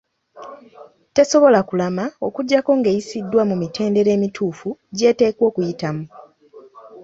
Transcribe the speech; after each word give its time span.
Tesobola 1.15 1.59
kulama 1.69 2.05
okuggyako 2.27 2.71
ng'eyisiddwa 2.79 3.41
mu 3.49 3.55
mitendera 3.61 4.09
emituufu 4.17 4.69
gy’eteekwa 4.97 5.43
okuyitamu. 5.49 6.05